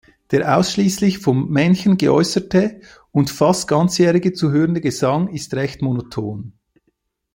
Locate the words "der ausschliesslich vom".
0.31-1.51